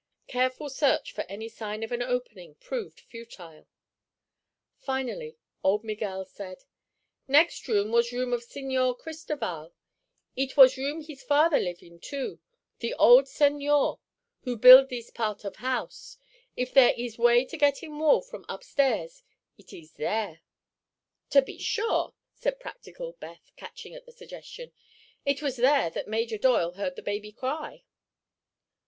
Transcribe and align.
Careful 0.27 0.67
search 0.71 1.11
for 1.13 1.25
any 1.29 1.47
sign 1.47 1.83
of 1.83 1.91
an 1.91 2.01
opening 2.01 2.55
proved 2.55 3.01
futile. 3.01 3.67
Finally 4.79 5.37
old 5.63 5.83
Miguel 5.83 6.25
said: 6.25 6.63
"Next 7.27 7.67
room 7.67 7.91
was 7.91 8.11
room 8.11 8.33
of 8.33 8.41
Señor 8.43 8.97
Cristoval. 8.97 9.75
Eet 10.35 10.57
was 10.57 10.75
room 10.75 11.01
hees 11.01 11.21
father 11.21 11.59
live 11.59 11.83
in, 11.83 11.99
too; 11.99 12.39
the 12.79 12.95
old 12.95 13.25
señor 13.25 13.99
who 14.41 14.57
build 14.57 14.89
thees 14.89 15.11
part 15.11 15.45
of 15.45 15.57
house. 15.57 16.17
If 16.57 16.73
there 16.73 16.95
ees 16.97 17.19
way 17.19 17.45
to 17.45 17.55
get 17.55 17.83
in 17.83 17.99
wall, 17.99 18.23
from 18.23 18.43
upstairs, 18.49 19.21
it 19.55 19.71
ees 19.71 19.91
there." 19.93 20.41
"To 21.29 21.43
be 21.43 21.59
sure," 21.59 22.15
said 22.33 22.59
practical 22.59 23.11
Beth, 23.19 23.51
catching 23.55 23.93
at 23.93 24.07
the 24.07 24.11
suggestion; 24.11 24.71
"it 25.27 25.43
was 25.43 25.57
there 25.57 25.91
that 25.91 26.07
Major 26.07 26.39
Doyle 26.39 26.71
heard 26.71 26.95
the 26.95 27.03
baby 27.03 27.31
cry." 27.31 27.83